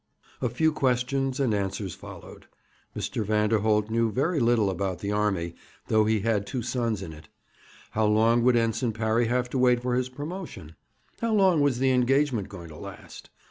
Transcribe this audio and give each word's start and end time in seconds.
A 0.41 0.49
few 0.49 0.71
questions 0.73 1.39
and 1.39 1.53
answers 1.53 1.93
followed. 1.93 2.47
Mr. 2.97 3.23
Vanderholt 3.23 3.91
knew 3.91 4.11
very 4.11 4.39
little 4.39 4.71
about 4.71 4.97
the 4.97 5.11
army, 5.11 5.53
though 5.89 6.05
he 6.05 6.21
had 6.21 6.47
two 6.47 6.63
sons 6.63 7.03
in 7.03 7.13
it. 7.13 7.29
How 7.91 8.07
long 8.07 8.41
would 8.41 8.55
Ensign 8.55 8.93
Parry 8.93 9.27
have 9.27 9.47
to 9.51 9.59
wait 9.59 9.79
for 9.79 9.93
his 9.93 10.09
promotion? 10.09 10.73
How 11.19 11.35
long 11.35 11.61
was 11.61 11.77
the 11.77 11.91
engagement 11.91 12.49
going 12.49 12.69
to 12.69 12.77
last? 12.77 13.29